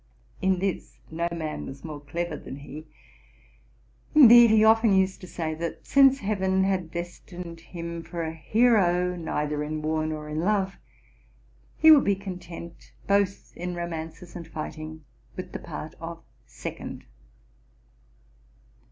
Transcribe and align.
In 0.41 0.57
this 0.57 0.97
no 1.11 1.27
man 1.31 1.67
was 1.67 1.83
more 1.85 1.99
clever 1.99 2.35
than 2.35 2.55
he: 2.55 2.87
indeed, 4.15 4.49
he 4.49 4.63
often 4.65 4.93
used 4.95 5.21
to 5.21 5.27
say, 5.27 5.53
that 5.53 5.85
since 5.85 6.21
heaven 6.21 6.63
had 6.63 6.89
destined 6.89 7.59
him 7.59 8.01
for 8.01 8.23
a 8.23 8.33
hero 8.33 9.15
neither 9.15 9.63
in 9.63 9.83
war 9.83 10.03
nor 10.07 10.27
in 10.27 10.39
love, 10.39 10.77
he 11.77 11.91
would 11.91 12.03
be 12.05 12.15
content, 12.15 12.93
both 13.05 13.55
in 13.55 13.75
romances 13.75 14.35
and 14.35 14.47
fighting, 14.47 15.05
with 15.37 15.51
the 15.51 15.59
part 15.59 15.93
of 16.01 16.23
second. 16.47 17.05